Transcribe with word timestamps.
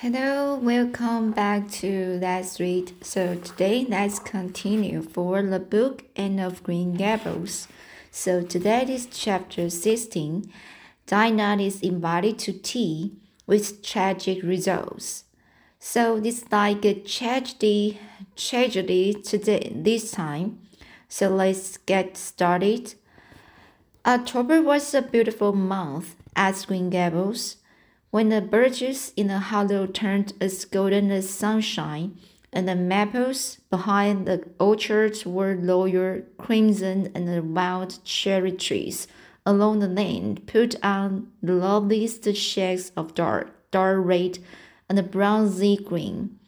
Hello, 0.00 0.56
welcome 0.56 1.30
back 1.30 1.70
to 1.70 2.18
Let's 2.20 2.60
Read. 2.60 2.92
So 3.02 3.34
today 3.34 3.86
let's 3.88 4.18
continue 4.18 5.00
for 5.00 5.40
the 5.40 5.58
book 5.58 6.04
Anne 6.14 6.38
of 6.38 6.62
Green 6.62 6.92
Gables. 6.92 7.66
So 8.10 8.42
today 8.42 8.84
is 8.90 9.06
chapter 9.06 9.70
16. 9.70 10.52
Dinah 11.06 11.62
is 11.62 11.80
invited 11.80 12.38
to 12.40 12.52
tea 12.52 13.14
with 13.46 13.82
tragic 13.82 14.42
results. 14.42 15.24
So 15.78 16.16
it's 16.16 16.44
like 16.52 16.84
a 16.84 17.00
tragedy 17.00 17.98
tragedy 18.36 19.14
today 19.14 19.72
this 19.74 20.10
time. 20.10 20.58
So 21.08 21.30
let's 21.30 21.78
get 21.78 22.18
started. 22.18 22.96
October 24.04 24.60
was 24.60 24.92
a 24.92 25.00
beautiful 25.00 25.54
month 25.54 26.16
at 26.36 26.66
Green 26.68 26.90
Gables 26.90 27.56
when 28.16 28.30
the 28.30 28.40
birches 28.40 29.12
in 29.14 29.26
the 29.26 29.38
hollow 29.38 29.86
turned 29.86 30.32
as 30.40 30.64
golden 30.64 31.10
as 31.10 31.28
sunshine, 31.28 32.18
and 32.50 32.66
the 32.66 32.74
maples 32.74 33.58
behind 33.68 34.24
the 34.24 34.42
orchards 34.58 35.26
were 35.26 35.54
lower 35.54 36.22
crimson, 36.38 37.12
and 37.14 37.28
the 37.28 37.42
wild 37.42 38.02
cherry 38.04 38.52
trees 38.52 39.06
along 39.44 39.80
the 39.80 39.86
lane 39.86 40.34
put 40.46 40.74
on 40.82 41.30
the 41.42 41.52
loveliest 41.52 42.34
shades 42.34 42.90
of 42.96 43.12
dark, 43.12 43.50
dark 43.70 43.98
red 44.02 44.38
and 44.88 45.10
bronzy 45.10 45.76
green, 45.76 46.38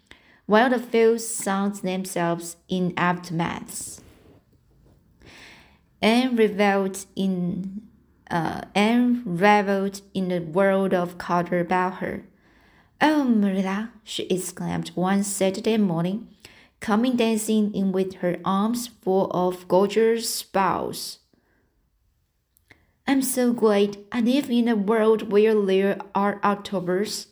while 0.47 0.71
the 0.71 0.79
fields 0.79 1.27
sunk 1.27 1.83
themselves 1.83 2.57
in 2.71 2.95
aftermaths. 2.95 4.01
And 6.01 6.39
reveled 6.39 7.05
in 7.15 7.88
uh, 8.31 8.63
Anne 8.75 9.23
reveled 9.25 10.03
in 10.15 10.29
the 10.29 10.41
world 10.41 10.93
of 10.93 11.19
color 11.19 11.61
about 11.61 11.95
her. 11.95 12.25
Oh, 13.01 13.25
Marilla, 13.25 13.93
she 14.05 14.25
exclaimed 14.25 14.89
one 14.95 15.23
Saturday 15.23 15.77
morning, 15.77 16.29
coming 16.81 17.17
dancing 17.17 17.75
in 17.75 17.93
with 17.93 18.17
her 18.17 18.39
arms 18.45 18.89
full 18.89 19.31
of 19.31 19.69
gorgeous 19.69 20.43
boughs. 20.43 21.21
I'm 23.07 23.23
so 23.23 23.55
glad 23.55 23.97
I 24.13 24.21
live 24.21 24.51
in 24.51 24.69
a 24.69 24.77
world 24.77 25.33
where 25.33 25.55
there 25.65 25.99
are 26.15 26.41
Octobers. 26.43 27.29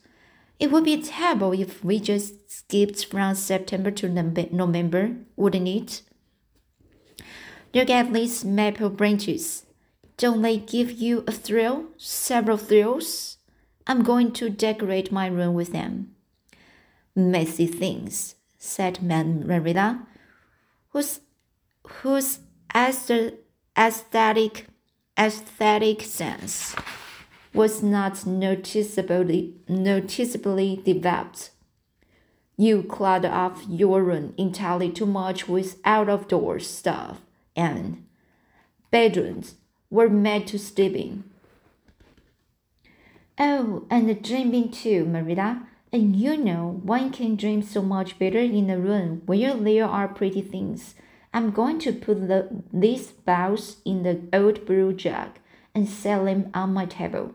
It 0.58 0.70
would 0.70 0.84
be 0.84 1.02
terrible 1.02 1.52
if 1.52 1.84
we 1.84 2.00
just 2.00 2.50
skipped 2.50 3.04
from 3.04 3.34
September 3.34 3.90
to 3.90 4.08
November, 4.08 5.16
wouldn't 5.36 5.68
it? 5.68 6.02
Look 7.74 7.90
at 7.90 8.14
these 8.14 8.42
maple 8.42 8.88
branches. 8.88 9.65
Don't 10.16 10.40
they 10.40 10.56
give 10.56 10.90
you 10.90 11.24
a 11.26 11.32
thrill? 11.32 11.86
Several 11.98 12.56
thrills? 12.56 13.36
I'm 13.86 14.02
going 14.02 14.32
to 14.32 14.48
decorate 14.48 15.12
my 15.12 15.26
room 15.26 15.54
with 15.54 15.72
them. 15.72 16.14
Messy 17.14 17.66
things, 17.66 18.34
said 18.56 19.02
Marilla, 19.02 20.06
whose, 20.88 21.20
whose 21.86 22.40
aesthetic, 22.74 24.66
aesthetic 25.18 26.02
sense 26.02 26.74
was 27.52 27.82
not 27.82 28.26
noticeably, 28.26 29.54
noticeably 29.68 30.82
developed. 30.84 31.50
You 32.56 32.82
clutter 32.82 33.28
up 33.28 33.58
your 33.68 34.02
room 34.02 34.34
entirely 34.38 34.90
too 34.90 35.06
much 35.06 35.46
with 35.46 35.78
out 35.84 36.08
of 36.08 36.28
door 36.28 36.58
stuff 36.58 37.20
and 37.54 38.06
bedrooms 38.90 39.56
were 39.90 40.08
made 40.08 40.46
to 40.48 40.58
sleep 40.58 40.94
in. 40.94 41.24
Oh, 43.38 43.86
and 43.90 44.22
dreaming 44.22 44.70
too, 44.70 45.04
Marilla. 45.04 45.66
And 45.92 46.16
you 46.16 46.36
know, 46.36 46.80
one 46.82 47.10
can 47.10 47.36
dream 47.36 47.62
so 47.62 47.80
much 47.82 48.18
better 48.18 48.38
in 48.38 48.70
a 48.70 48.78
room 48.78 49.22
where 49.26 49.54
there 49.54 49.86
are 49.86 50.08
pretty 50.08 50.42
things. 50.42 50.94
I'm 51.32 51.50
going 51.50 51.78
to 51.80 51.92
put 51.92 52.28
the, 52.28 52.48
these 52.72 53.12
boughs 53.12 53.76
in 53.84 54.02
the 54.02 54.20
old 54.32 54.64
brew 54.66 54.92
jug 54.92 55.38
and 55.74 55.88
set 55.88 56.24
them 56.24 56.50
on 56.54 56.72
my 56.72 56.86
table. 56.86 57.32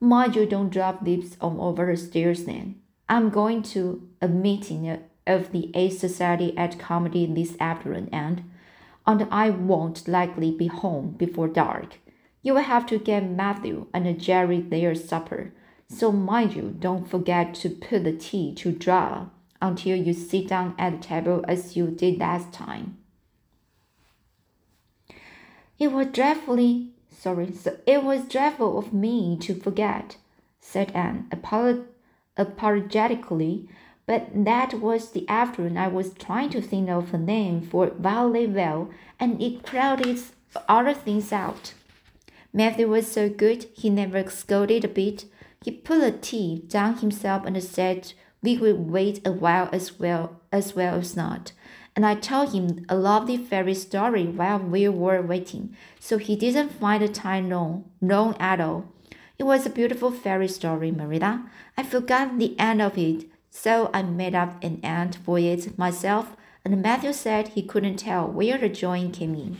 Mind 0.00 0.36
you 0.36 0.44
don't 0.44 0.68
drop 0.68 1.04
these 1.04 1.36
all 1.40 1.62
over 1.62 1.86
the 1.86 1.96
stairs 1.96 2.44
then. 2.44 2.76
I'm 3.08 3.30
going 3.30 3.62
to 3.74 4.06
a 4.20 4.28
meeting 4.28 4.98
of 5.26 5.52
the 5.52 5.70
A 5.74 5.88
Society 5.90 6.56
at 6.58 6.78
Carmody 6.78 7.26
this 7.26 7.56
afternoon 7.58 8.10
and 8.12 8.44
and 9.06 9.26
I 9.30 9.50
won't 9.50 10.08
likely 10.08 10.50
be 10.50 10.66
home 10.66 11.12
before 11.12 11.48
dark. 11.48 11.98
You 12.42 12.54
will 12.54 12.62
have 12.62 12.86
to 12.86 12.98
get 12.98 13.28
Matthew 13.28 13.86
and 13.92 14.20
Jerry 14.20 14.60
their 14.60 14.94
supper. 14.94 15.52
So 15.88 16.12
mind 16.12 16.54
you, 16.54 16.74
don't 16.78 17.08
forget 17.08 17.54
to 17.56 17.70
put 17.70 18.04
the 18.04 18.12
tea 18.12 18.54
to 18.56 18.72
draw 18.72 19.26
until 19.60 19.96
you 19.96 20.12
sit 20.12 20.48
down 20.48 20.74
at 20.78 20.92
the 20.92 21.06
table 21.06 21.44
as 21.46 21.76
you 21.76 21.88
did 21.88 22.18
last 22.18 22.52
time. 22.52 22.98
It 25.78 25.92
was 25.92 26.06
dreadfully 26.08 26.94
sorry, 27.24 27.52
so 27.52 27.78
it 27.86 28.04
was 28.04 28.28
dreadful 28.28 28.78
of 28.78 28.92
me 28.92 29.38
to 29.38 29.54
forget, 29.54 30.18
said 30.60 30.92
Anne 30.92 31.26
apologetically 32.36 33.66
but 34.06 34.28
that 34.34 34.74
was 34.74 35.12
the 35.12 35.28
afternoon 35.28 35.76
I 35.78 35.88
was 35.88 36.14
trying 36.14 36.50
to 36.50 36.60
think 36.60 36.90
of 36.90 37.14
a 37.14 37.18
name 37.18 37.62
for 37.62 37.90
Valley 37.90 38.46
Well, 38.46 38.90
and 39.18 39.40
it 39.40 39.64
crowded 39.64 40.20
other 40.68 40.94
things 40.94 41.32
out. 41.32 41.74
Matthew 42.52 42.88
was 42.88 43.10
so 43.10 43.28
good, 43.28 43.66
he 43.74 43.90
never 43.90 44.28
scolded 44.30 44.84
a 44.84 44.88
bit. 44.88 45.24
He 45.64 45.70
put 45.70 46.00
the 46.00 46.12
tea 46.12 46.62
down 46.68 46.98
himself 46.98 47.44
and 47.46 47.60
said 47.62 48.12
we 48.42 48.58
would 48.58 48.90
wait 48.90 49.26
a 49.26 49.32
while 49.32 49.68
as 49.72 49.98
well 49.98 50.40
as 50.52 50.76
well 50.76 50.96
as 50.96 51.16
not. 51.16 51.52
And 51.96 52.04
I 52.04 52.14
told 52.14 52.52
him 52.52 52.84
a 52.88 52.96
lovely 52.96 53.36
fairy 53.36 53.74
story 53.74 54.26
while 54.26 54.58
we 54.58 54.88
were 54.88 55.22
waiting, 55.22 55.76
so 55.98 56.18
he 56.18 56.36
didn't 56.36 56.70
find 56.80 57.02
the 57.02 57.08
time 57.08 57.48
long, 57.48 57.90
long 58.00 58.36
at 58.38 58.60
all. 58.60 58.86
It 59.38 59.44
was 59.44 59.64
a 59.64 59.70
beautiful 59.70 60.10
fairy 60.10 60.48
story, 60.48 60.90
Marilla. 60.90 61.48
I 61.76 61.82
forgot 61.82 62.38
the 62.38 62.58
end 62.58 62.82
of 62.82 62.98
it, 62.98 63.26
so 63.56 63.88
I 63.94 64.02
made 64.02 64.34
up 64.34 64.62
an 64.64 64.80
end 64.82 65.16
for 65.24 65.38
it 65.38 65.78
myself, 65.78 66.36
and 66.64 66.82
Matthew 66.82 67.12
said 67.12 67.48
he 67.48 67.62
couldn't 67.62 67.98
tell 67.98 68.26
where 68.26 68.58
the 68.58 68.68
join 68.68 69.12
came 69.12 69.36
in. 69.36 69.58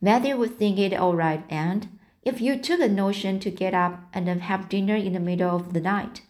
Matthew 0.00 0.36
would 0.36 0.58
think 0.58 0.76
it 0.80 0.92
all 0.92 1.14
right, 1.14 1.44
and 1.48 1.88
if 2.22 2.40
you 2.40 2.58
took 2.58 2.80
a 2.80 2.88
notion 2.88 3.38
to 3.40 3.50
get 3.50 3.74
up 3.74 4.02
and 4.12 4.28
have 4.28 4.68
dinner 4.68 4.96
in 4.96 5.12
the 5.12 5.20
middle 5.20 5.54
of 5.54 5.72
the 5.72 5.80
night. 5.80 6.22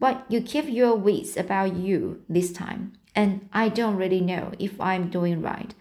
But 0.00 0.26
you 0.28 0.42
keep 0.42 0.68
your 0.68 0.96
wits 0.96 1.36
about 1.36 1.76
you 1.76 2.24
this 2.28 2.52
time, 2.52 2.94
and 3.14 3.48
I 3.52 3.68
don't 3.68 3.96
really 3.96 4.20
know 4.20 4.50
if 4.58 4.80
I'm 4.80 5.08
doing 5.08 5.40
right. 5.40 5.72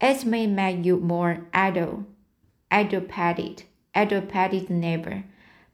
It 0.00 0.24
may 0.24 0.46
make 0.46 0.84
you 0.84 0.98
more 0.98 1.48
idle, 1.52 2.06
idle-padded, 2.70 3.64
idle-padded 3.92 4.70
neighbor 4.70 5.24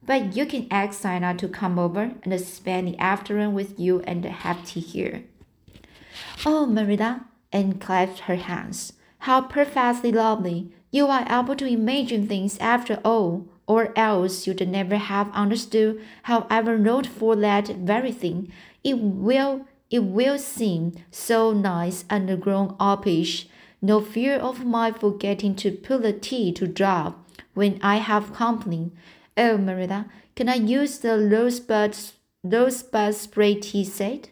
but 0.06 0.36
you 0.36 0.46
can 0.46 0.66
ask 0.70 1.00
Sina 1.00 1.34
to 1.34 1.48
come 1.48 1.78
over 1.78 2.12
and 2.22 2.40
spend 2.40 2.88
the 2.88 2.98
afternoon 2.98 3.54
with 3.54 3.78
you 3.78 4.00
and 4.00 4.24
have 4.24 4.64
tea 4.64 4.80
here. 4.80 5.24
Oh, 6.44 6.66
Marilla, 6.66 7.26
and 7.52 7.80
clapped 7.80 8.20
her 8.20 8.36
hands. 8.36 8.92
How 9.20 9.42
perfectly 9.42 10.12
lovely! 10.12 10.70
You 10.90 11.06
are 11.06 11.26
able 11.30 11.56
to 11.56 11.66
imagine 11.66 12.28
things 12.28 12.58
after 12.58 13.00
all, 13.04 13.48
or 13.66 13.92
else 13.96 14.46
you'd 14.46 14.68
never 14.68 14.96
have 14.96 15.32
understood 15.32 16.00
how 16.24 16.46
I 16.50 16.60
wrote 16.60 17.06
for 17.06 17.34
that 17.36 17.68
very 17.68 18.12
thing. 18.12 18.52
It 18.82 18.98
will 18.98 19.66
it 19.90 20.04
will 20.04 20.38
seem 20.38 20.92
so 21.10 21.52
nice 21.52 22.04
and 22.10 22.40
grown 22.40 22.70
upish. 22.78 23.46
No 23.80 24.00
fear 24.00 24.36
of 24.36 24.64
my 24.64 24.90
forgetting 24.90 25.54
to 25.56 25.70
put 25.70 26.02
the 26.02 26.12
tea 26.12 26.52
to 26.52 26.66
drop 26.66 27.28
when 27.54 27.78
I 27.82 27.96
have 27.96 28.34
company. 28.34 28.92
Oh, 29.36 29.58
Marilla, 29.58 30.06
can 30.36 30.48
I 30.48 30.54
use 30.54 30.98
the 30.98 31.18
rosebud, 31.18 31.96
rosebud 32.44 33.14
spray 33.14 33.54
tea 33.56 33.84
set? 33.84 34.30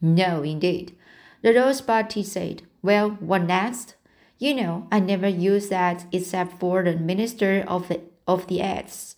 No, 0.00 0.42
indeed. 0.42 0.96
The 1.42 1.54
rosebud 1.54 2.10
tea 2.10 2.22
set. 2.22 2.62
Well, 2.82 3.10
what 3.20 3.42
next? 3.42 3.96
You 4.38 4.54
know, 4.54 4.86
I 4.92 5.00
never 5.00 5.28
use 5.28 5.68
that 5.68 6.06
except 6.12 6.60
for 6.60 6.84
the 6.84 6.94
minister 6.96 7.64
of 7.66 7.88
the 7.88 8.00
of 8.26 8.46
the 8.46 8.60
ads. 8.60 9.16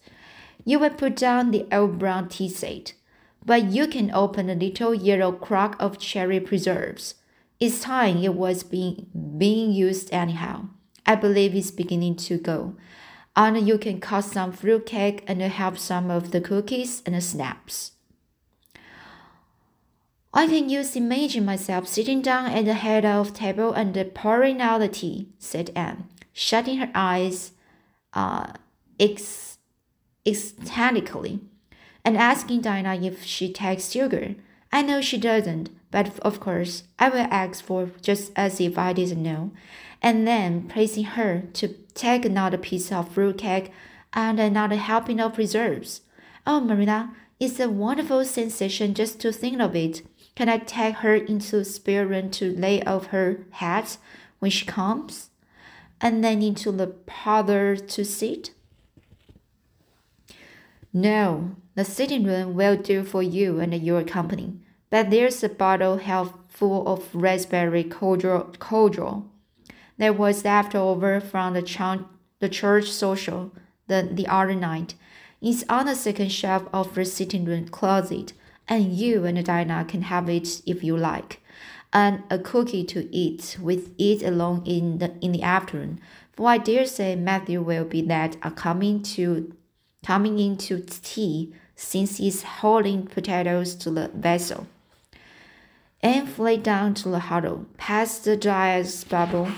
You 0.65 0.79
will 0.79 0.91
put 0.91 1.17
down 1.17 1.51
the 1.51 1.67
old 1.73 1.99
brown 1.99 2.29
tea 2.29 2.49
set, 2.49 2.95
but 3.45 3.65
you 3.65 3.87
can 3.87 4.11
open 4.13 4.49
a 4.49 4.55
little 4.55 4.95
yellow 4.95 5.33
crock 5.33 5.77
of 5.79 5.99
cherry 5.99 6.41
preserves. 6.41 7.17
It's 7.59 7.83
time 7.83 8.19
it 8.19 8.35
was 8.35 8.63
being 8.63 9.09
being 9.37 9.73
used 9.73 10.11
anyhow. 10.13 10.69
I 11.05 11.17
believe 11.17 11.55
it's 11.55 11.71
beginning 11.71 12.17
to 12.17 12.39
go 12.39 12.77
and 13.37 13.67
you 13.67 13.79
can 13.79 14.01
cut 14.01 14.23
some 14.23 14.53
fruit 14.53 14.87
cake 14.87 15.25
and 15.27 15.41
have 15.41 15.79
some 15.79 16.11
of 16.11 16.31
the 16.31 16.41
cookies 16.41 17.03
and 17.07 17.23
snaps. 17.23 17.93
I 20.33 20.47
can 20.47 20.69
use 20.69 20.95
imagine 20.95 21.45
myself 21.45 21.89
sitting 21.89 22.23
down 22.23 22.47
at 22.53 22.65
the 22.65 22.75
head 22.75 23.05
of 23.05 23.33
the 23.33 23.39
table 23.39 23.73
and 23.73 24.15
pouring 24.15 24.61
out 24.61 24.79
the 24.79 24.89
tea, 24.89 25.29
said 25.39 25.71
Anne, 25.75 26.05
shutting 26.33 26.79
her 26.79 26.91
eyes 26.95 27.53
uh, 28.13 28.53
ec- 28.99 29.57
ecstatically. 30.27 31.41
and 32.05 32.17
asking 32.17 32.63
Dinah 32.63 32.97
if 33.03 33.25
she 33.25 33.53
takes 33.53 33.91
sugar. 33.91 34.35
I 34.73 34.83
know 34.83 35.01
she 35.01 35.19
doesn't, 35.19 35.71
but 35.91 36.19
of 36.21 36.41
course 36.41 36.85
I 36.99 37.09
will 37.09 37.27
ask 37.31 37.63
for 37.63 37.91
just 38.01 38.33
as 38.37 38.61
if 38.61 38.79
I 38.79 38.93
didn't 38.93 39.23
know, 39.23 39.53
and 40.03 40.27
then 40.27 40.69
praising 40.69 41.05
her 41.05 41.43
to 41.55 41.69
take 41.95 42.25
another 42.25 42.59
piece 42.59 42.91
of 42.91 43.09
fruit 43.11 43.39
cake 43.39 43.73
and 44.13 44.41
another 44.41 44.77
helping 44.77 45.21
of 45.21 45.35
preserves. 45.35 46.03
Oh, 46.47 46.61
Marina, 46.61 47.15
it's 47.39 47.61
a 47.61 47.69
wonderful 47.69 48.25
sensation 48.25 48.95
just 48.95 49.21
to 49.21 49.33
think 49.33 49.61
of 49.61 49.77
it. 49.77 50.03
Can 50.35 50.49
I 50.49 50.59
take 50.59 50.97
her 50.97 51.15
into 51.15 51.57
the 51.59 51.65
spare 51.65 52.07
room 52.07 52.31
to 52.33 52.55
lay 52.57 52.83
off 52.85 53.07
her 53.07 53.47
hat 53.51 53.99
when 54.39 54.51
she 54.51 54.65
comes? 54.65 55.31
And 56.01 56.25
then 56.25 56.41
into 56.41 56.73
the 56.73 56.87
parlor 56.87 57.77
to 57.77 58.05
sit? 58.05 58.53
No, 60.93 61.57
the 61.75 61.85
sitting 61.85 62.25
room 62.25 62.55
will 62.55 62.77
do 62.77 63.05
for 63.05 63.23
you 63.23 63.61
and 63.61 63.75
your 63.75 64.03
company. 64.03 64.61
But 64.89 65.11
there's 65.11 65.45
a 65.45 65.49
bottle 65.49 65.99
half 65.99 66.33
full 66.49 66.89
of 66.89 67.15
raspberry 67.15 67.85
cordial. 67.85 68.53
cordial. 68.59 69.31
There 70.01 70.15
was 70.15 70.47
left 70.47 70.75
over 70.75 71.21
from 71.21 71.53
the, 71.53 71.61
ch- 71.61 72.07
the 72.39 72.49
church 72.49 72.91
social 72.91 73.53
the, 73.87 74.09
the 74.11 74.27
other 74.29 74.55
night. 74.55 74.95
It's 75.43 75.63
on 75.69 75.85
the 75.85 75.95
second 75.95 76.33
shelf 76.33 76.67
of 76.73 76.95
the 76.95 77.05
sitting 77.05 77.45
room 77.45 77.69
closet, 77.69 78.33
and 78.67 78.95
you 78.95 79.27
and 79.27 79.45
Dinah 79.45 79.85
can 79.87 80.03
have 80.03 80.31
it 80.31 80.63
if 80.65 80.83
you 80.83 80.97
like. 80.97 81.43
And 81.93 82.23
a 82.31 82.39
cookie 82.39 82.83
to 82.85 83.15
eat 83.15 83.59
with 83.61 83.93
it 83.99 84.23
alone 84.23 84.63
in 84.65 84.99
the 85.01 85.13
in 85.21 85.33
the 85.33 85.43
afternoon. 85.43 86.01
For 86.33 86.49
I 86.49 86.57
dare 86.57 86.87
say 86.87 87.15
Matthew 87.15 87.61
will 87.61 87.85
be 87.85 88.01
that 88.01 88.39
are 88.43 88.53
coming 88.53 89.03
to 89.03 89.55
coming 90.07 90.39
into 90.39 90.81
tea 90.81 91.53
since 91.77 92.17
he's 92.17 92.43
hauling 92.43 93.07
potatoes 93.07 93.75
to 93.75 93.91
the 93.91 94.09
vessel. 94.15 94.67
Anne 96.01 96.27
fled 96.27 96.63
down 96.63 96.95
to 96.95 97.11
the 97.11 97.19
huddle, 97.19 97.67
past 97.77 98.25
the 98.25 98.35
giant's 98.35 99.05
bubble, 99.05 99.49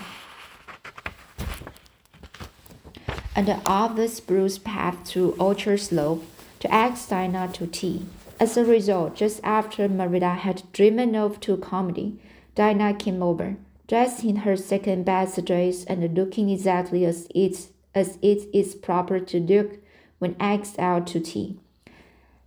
and 3.34 3.48
up 3.66 3.96
the 3.96 4.08
spruce 4.08 4.58
path 4.58 5.04
to 5.04 5.32
Orchard 5.38 5.78
Slope 5.78 6.24
to 6.60 6.72
ask 6.72 7.08
Dinah 7.08 7.50
to 7.54 7.66
tea. 7.66 8.06
As 8.38 8.56
a 8.56 8.64
result, 8.64 9.16
just 9.16 9.40
after 9.42 9.88
Marilla 9.88 10.34
had 10.34 10.62
driven 10.72 11.16
off 11.16 11.40
to 11.40 11.56
Carmody, 11.56 12.18
Dinah 12.54 12.94
came 12.94 13.22
over, 13.22 13.56
dressed 13.88 14.24
in 14.24 14.36
her 14.36 14.56
second 14.56 15.04
best 15.04 15.42
dress 15.44 15.84
and 15.84 16.14
looking 16.14 16.50
exactly 16.50 17.04
as 17.06 17.26
it, 17.34 17.68
as 17.94 18.18
it 18.20 18.48
is 18.52 18.74
proper 18.74 19.20
to 19.20 19.40
look 19.40 19.78
when 20.18 20.36
asked 20.38 20.78
out 20.78 21.06
to 21.08 21.20
tea. 21.20 21.58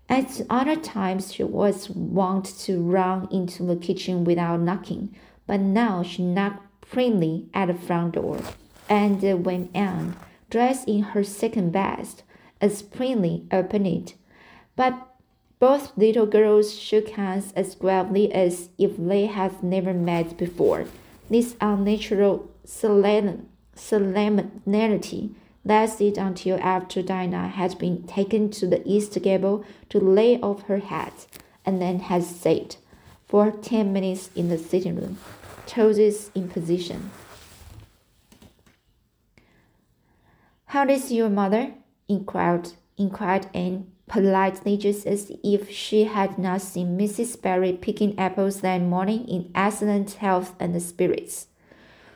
At 0.07 0.41
other 0.49 0.75
times, 0.75 1.33
she 1.33 1.43
was 1.43 1.89
wont 1.89 2.45
to 2.59 2.79
run 2.79 3.27
into 3.31 3.63
the 3.63 3.75
kitchen 3.75 4.23
without 4.23 4.59
knocking, 4.59 5.15
but 5.47 5.59
now 5.59 6.03
she 6.03 6.21
knocked 6.21 6.81
primly 6.81 7.47
at 7.53 7.67
the 7.67 7.73
front 7.73 8.13
door, 8.13 8.39
and 8.87 9.43
went 9.43 9.71
Anne, 9.73 10.15
dressed 10.55 10.87
in 10.87 11.01
her 11.11 11.21
second 11.21 11.71
best, 11.71 12.23
as 12.61 12.81
opened 13.51 13.87
it. 13.87 14.15
But 14.77 14.93
both 15.59 15.91
little 15.97 16.25
girls 16.25 16.79
shook 16.79 17.09
hands 17.09 17.51
as 17.57 17.75
gravely 17.75 18.31
as 18.31 18.69
if 18.77 18.95
they 18.95 19.25
had 19.25 19.61
never 19.61 19.93
met 19.93 20.37
before. 20.37 20.85
This 21.29 21.57
unnatural 21.59 22.49
solemn, 22.63 23.49
solemnity 23.75 25.31
lasted 25.65 26.17
until 26.17 26.57
after 26.61 27.01
Dinah 27.01 27.49
had 27.49 27.77
been 27.77 28.03
taken 28.03 28.49
to 28.51 28.65
the 28.65 28.81
east 28.85 29.21
gable 29.21 29.65
to 29.89 29.99
lay 29.99 30.39
off 30.39 30.61
her 30.69 30.79
hat, 30.79 31.27
and 31.65 31.81
then 31.81 31.99
had 31.99 32.23
sat 32.23 32.77
for 33.27 33.51
ten 33.51 33.91
minutes 33.91 34.29
in 34.37 34.47
the 34.47 34.57
sitting 34.57 34.95
room, 34.95 35.17
toes 35.67 36.31
in 36.33 36.47
position. 36.47 37.11
How 40.75 40.85
is 40.89 41.09
your 41.09 41.29
mother? 41.29 41.71
inquired, 42.09 42.73
inquired 42.97 43.47
Anne 43.53 43.87
politely, 44.07 44.75
just 44.75 45.07
as 45.07 45.31
if 45.41 45.71
she 45.71 46.03
had 46.03 46.37
not 46.37 46.63
seen 46.63 46.97
Mrs. 46.97 47.41
Barry 47.41 47.71
picking 47.71 48.19
apples 48.19 48.59
that 48.59 48.81
morning 48.81 49.25
in 49.25 49.49
excellent 49.55 50.11
health 50.15 50.53
and 50.59 50.81
spirits. 50.83 51.47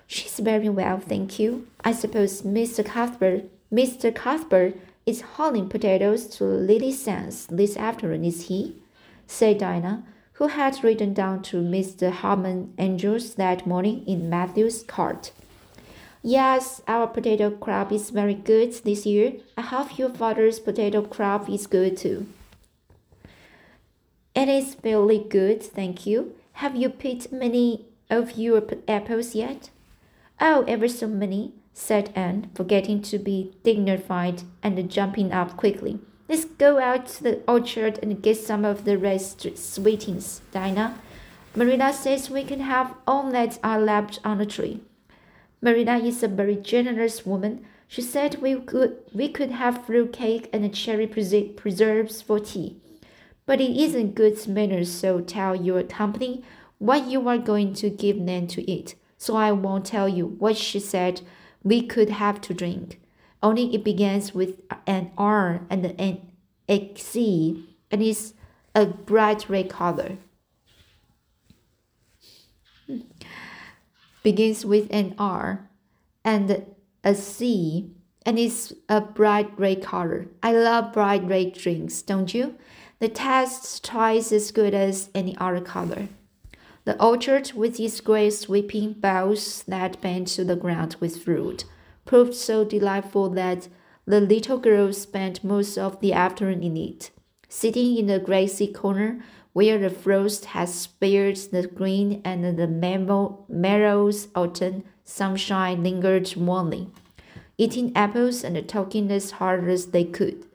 She's 0.08 0.40
very 0.40 0.68
well, 0.68 1.00
thank 1.00 1.40
you. 1.40 1.68
I 1.86 1.94
suppose 1.94 2.42
Mr. 2.42 2.84
Cuthbert, 2.84 3.46
Mr. 3.72 4.14
Cuthbert 4.14 4.76
is 5.06 5.22
hauling 5.22 5.70
potatoes 5.70 6.28
to 6.36 6.44
Lily 6.44 6.92
Sands 6.92 7.48
this 7.48 7.78
afternoon, 7.78 8.26
is 8.26 8.48
he? 8.50 8.76
said 9.26 9.60
Dinah, 9.60 10.04
who 10.34 10.48
had 10.48 10.84
ridden 10.84 11.14
down 11.14 11.44
to 11.44 11.62
Mr. 11.62 12.12
Harmon 12.12 12.74
Andrews 12.78 13.36
that 13.36 13.66
morning 13.66 14.06
in 14.06 14.30
Matthew's 14.30 14.84
cart. 14.84 15.32
Yes, 16.22 16.82
our 16.86 17.08
potato 17.08 17.50
crop 17.50 17.94
is 17.94 18.10
very 18.10 18.34
good 18.34 18.74
this 18.84 19.06
year. 19.06 19.34
I 19.58 19.62
hope 19.62 19.98
your 19.98 20.10
father's 20.10 20.60
potato 20.60 21.02
crop 21.02 21.50
is 21.50 21.66
good 21.66 21.96
too. 21.96 22.28
It 24.36 24.50
is 24.50 24.76
very 24.76 25.20
good, 25.20 25.64
thank 25.64 26.06
you. 26.06 26.36
Have 26.54 26.76
you 26.76 26.90
picked 26.90 27.32
many 27.32 27.86
of 28.10 28.38
your 28.38 28.62
apples 28.88 29.34
yet? 29.34 29.70
Oh, 30.42 30.66
ever 30.68 30.90
so 30.90 31.08
many, 31.08 31.54
said 31.74 32.12
Anne, 32.16 32.50
forgetting 32.54 33.02
to 33.04 33.18
be 33.18 33.54
dignified 33.64 34.44
and 34.62 34.92
jumping 34.92 35.32
up 35.32 35.56
quickly. 35.56 36.00
Let's 36.28 36.46
go 36.46 36.80
out 36.80 37.08
to 37.08 37.24
the 37.24 37.42
orchard 37.48 37.98
and 38.04 38.22
get 38.22 38.38
some 38.38 38.66
of 38.66 38.84
the 38.84 38.98
red 38.98 39.22
sweetings, 39.22 40.42
Dinah. 40.52 41.00
Marilla 41.56 41.94
says 41.94 42.30
we 42.30 42.44
can 42.44 42.60
have 42.60 42.94
all 43.08 43.32
that 43.32 43.58
are 43.64 43.82
left 43.82 44.20
on 44.24 44.38
the 44.38 44.46
tree. 44.46 44.82
Marilla 45.62 45.98
is 45.98 46.24
a 46.24 46.28
very 46.28 46.56
generous 46.56 47.26
woman. 47.26 47.66
She 47.88 48.02
said 48.02 48.42
we 48.42 48.56
could 48.56 48.98
we 49.14 49.30
could 49.30 49.52
have 49.52 49.86
fruit 49.86 50.14
cake 50.14 50.50
and 50.54 50.74
cherry 50.74 51.08
preserves 51.08 52.22
for 52.22 52.40
tea. 52.40 52.78
But 53.46 53.60
it 53.60 53.76
isn't 53.76 54.16
good 54.16 54.48
manners, 54.48 54.92
so 54.92 55.22
tell 55.22 55.56
your 55.56 55.84
company 55.84 56.44
what 56.78 57.08
you 57.08 57.28
are 57.28 57.38
going 57.38 57.74
to 57.74 57.90
give 57.90 58.26
them 58.26 58.48
to 58.48 58.70
eat 58.70 58.96
so 59.20 59.36
I 59.36 59.52
won't 59.52 59.86
tell 59.86 60.08
you 60.10 60.26
what 60.26 60.58
she 60.58 60.80
said 60.80 61.22
we 61.62 61.86
could 61.86 62.10
have 62.10 62.40
to 62.42 62.54
drink. 62.54 63.02
Only 63.44 63.76
it 63.76 63.84
begins 63.84 64.34
with 64.34 64.62
an 64.88 65.12
R 65.18 65.62
and 65.70 65.86
an 65.86 66.32
X 66.70 67.16
and 67.16 68.02
is 68.02 68.34
a 68.74 68.86
bright 68.86 69.50
red 69.50 69.70
color. 69.70 70.18
Begins 74.24 74.66
with 74.66 74.88
an 74.92 75.16
R 75.18 75.70
and 76.24 76.66
a 77.04 77.16
C 77.16 77.92
and 78.26 78.38
is 78.38 78.76
a 78.90 79.02
bright 79.02 79.58
red 79.58 79.82
color. 79.82 80.28
I 80.44 80.52
love 80.52 80.94
bright 80.94 81.24
red 81.24 81.54
drinks, 81.54 82.02
don't 82.02 82.34
you? 82.34 82.56
The 83.00 83.08
taste's 83.08 83.80
twice 83.80 84.32
as 84.32 84.52
good 84.52 84.74
as 84.74 85.10
any 85.16 85.38
other 85.38 85.62
color. 85.62 86.10
The 86.84 87.02
orchard, 87.02 87.54
with 87.54 87.80
its 87.80 88.02
great 88.02 88.34
sweeping 88.34 88.94
boughs 88.94 89.64
that 89.68 90.02
bent 90.02 90.28
to 90.30 90.44
the 90.44 90.56
ground 90.56 90.98
with 91.00 91.24
fruit, 91.24 91.64
proved 92.06 92.34
so 92.34 92.66
delightful 92.66 93.30
that 93.30 93.68
the 94.06 94.20
little 94.20 94.58
girls 94.58 95.02
spent 95.02 95.44
most 95.44 95.78
of 95.78 96.00
the 96.02 96.14
afternoon 96.14 96.64
in 96.64 96.76
it, 96.76 97.12
sitting 97.48 97.96
in 97.96 98.08
the 98.08 98.20
grassy 98.20 98.68
corner 98.68 99.24
where 99.54 99.78
the 99.78 99.90
frost 99.90 100.46
had 100.46 100.70
spared 100.70 101.36
the 101.52 101.68
green 101.68 102.22
and 102.24 102.58
the 102.58 102.68
meadow's 103.48 104.28
autumn 104.36 104.84
sunshine 105.04 105.84
lingered 105.84 106.34
warmly, 106.36 106.90
eating 107.58 107.92
apples 107.96 108.44
and 108.44 108.68
talking 108.70 109.12
as 109.12 109.32
hard 109.32 109.68
as 109.68 109.88
they 109.88 110.04
could. 110.04 110.46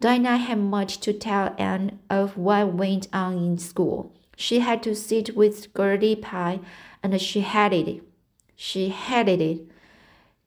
Dinah 0.00 0.38
had 0.38 0.58
much 0.58 1.00
to 1.00 1.12
tell 1.12 1.54
Anne 1.58 1.98
of 2.10 2.36
what 2.36 2.74
went 2.74 3.08
on 3.12 3.38
in 3.38 3.58
school 3.58 4.12
she 4.36 4.60
had 4.60 4.82
to 4.82 4.94
sit 4.94 5.36
with 5.36 5.72
Gertie 5.74 6.16
Pye, 6.16 6.60
and 7.02 7.20
she 7.20 7.40
hated 7.40 7.88
it. 7.88 8.02
She 8.56 8.88
hated 8.88 9.40
it. 9.40 9.60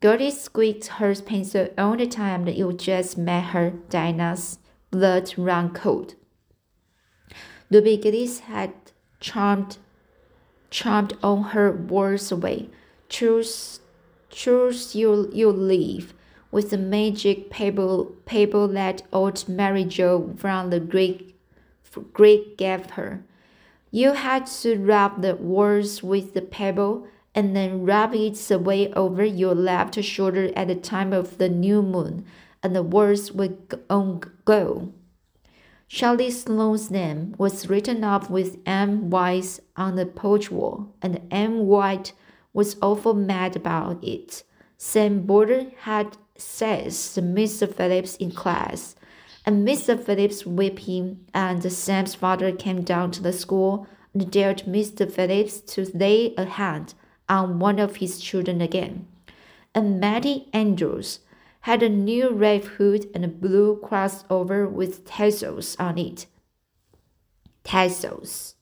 Gertie 0.02 0.32
squeaked 0.32 0.88
her 0.88 1.16
pencil 1.16 1.70
all 1.78 1.98
the 1.98 2.08
time, 2.08 2.46
that 2.46 2.60
it 2.60 2.78
just 2.78 3.18
met 3.18 3.46
her 3.46 3.72
Dinah's 3.90 4.60
blood 4.92 5.34
run 5.38 5.74
cold. 5.74 6.16
Gillis 7.72 8.40
had 8.40 8.74
charmed, 9.20 9.78
charmed 10.70 11.14
all 11.22 11.44
her 11.44 11.72
words 11.72 12.32
away. 12.32 12.70
Choose, 13.10 13.80
choose 14.30 14.96
you, 14.96 15.30
you 15.34 15.50
leave 15.52 16.14
with 16.52 16.70
the 16.70 16.78
magic 16.78 17.50
paper, 17.50 18.06
paper 18.26 18.68
that 18.68 19.04
old 19.12 19.48
Mary 19.50 19.84
Jo 19.84 20.34
from 20.38 20.70
the 20.70 20.80
Greek, 20.80 21.36
Greek 22.14 22.58
gave 22.58 22.92
her. 22.92 23.24
You 23.92 24.14
had 24.14 24.46
to 24.62 24.78
rub 24.78 25.22
the 25.22 25.36
words 25.36 26.04
with 26.04 26.34
the 26.34 26.42
pebble 26.42 27.08
and 27.34 27.56
then 27.56 27.86
rub 27.86 28.14
it 28.16 28.50
away 28.50 28.92
over 28.94 29.24
your 29.24 29.54
left 29.54 30.02
shoulder 30.04 30.52
at 30.56 30.68
the 30.68 30.76
time 30.76 31.14
of 31.14 31.38
the 31.38 31.50
new 31.50 31.82
moon, 31.82 32.26
and 32.64 32.76
the 32.76 32.84
words 32.84 33.32
would 33.32 33.80
um, 33.90 34.22
go. 34.44 34.92
Charlie 35.90 36.32
Sloane's 36.32 36.92
name 36.92 37.34
was 37.38 37.70
written 37.70 38.04
up 38.04 38.30
with 38.30 38.58
Em 38.66 39.10
White 39.10 39.62
on 39.78 39.96
the 39.96 40.06
porch 40.06 40.52
wall, 40.52 40.94
and 41.02 41.22
Em 41.32 41.66
White 41.66 42.12
was 42.54 42.76
awful 42.82 43.14
mad 43.14 43.56
about 43.56 44.04
it. 44.04 44.44
Sam 44.78 45.26
Boulter 45.26 45.72
had 45.80 46.18
says 46.36 47.18
Mr. 47.22 47.74
Phillips 47.74 48.18
in 48.18 48.32
class, 48.32 48.98
and 49.46 49.66
Mr. 49.66 49.98
Phillips 49.98 50.46
whipped 50.46 50.80
him, 50.80 51.26
and 51.34 51.72
Sam's 51.72 52.16
father 52.16 52.52
came 52.52 52.82
down 52.82 53.12
to 53.12 53.24
the 53.24 53.32
school 53.32 53.88
and 54.14 54.30
dared 54.30 54.64
Mr. 54.68 55.10
Phillips 55.10 55.62
to 55.62 55.90
lay 55.94 56.36
a 56.36 56.46
hand 56.46 56.96
on 57.30 57.60
one 57.60 57.80
of 57.80 57.98
his 57.98 58.20
children 58.20 58.60
again. 58.60 59.08
And 59.74 60.02
Mattie 60.02 60.50
Andrews 60.52 61.20
had 61.68 61.84
a 61.84 61.90
new 61.90 62.30
red 62.30 62.64
hood 62.64 63.06
and 63.14 63.26
a 63.26 63.28
blue 63.28 63.78
crossover 63.84 64.72
with 64.72 65.04
tassels 65.06 65.76
on 65.78 65.98
it. 65.98 66.26
Tassels. 67.66 68.56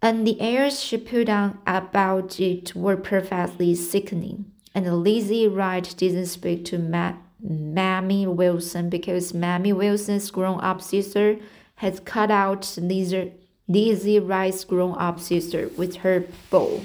And 0.00 0.26
the 0.26 0.40
airs 0.40 0.80
she 0.80 0.96
put 0.96 1.28
on 1.28 1.58
about 1.66 2.40
it 2.40 2.74
were 2.74 2.96
perfectly 2.96 3.74
sickening. 3.74 4.46
And 4.74 5.02
Lizzie 5.02 5.48
Wright 5.48 5.94
didn't 5.98 6.28
speak 6.28 6.64
to 6.64 6.78
Ma- 6.78 7.18
Mamie 7.40 8.26
Wilson 8.26 8.88
because 8.88 9.34
Mamie 9.34 9.74
Wilson's 9.74 10.30
grown 10.30 10.58
up 10.62 10.80
sister 10.80 11.36
had 11.74 12.06
cut 12.06 12.30
out 12.30 12.74
Lizzie, 12.80 13.34
Lizzie 13.68 14.18
Wright's 14.18 14.64
grown 14.64 14.96
up 14.96 15.20
sister 15.20 15.68
with 15.76 15.96
her 15.96 16.24
bow. 16.48 16.80